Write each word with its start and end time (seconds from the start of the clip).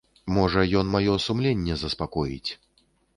Можа, 0.35 0.61
ён 0.79 0.87
маё 0.95 1.13
сумленне 1.27 1.77
заспакоіць. 1.83 2.51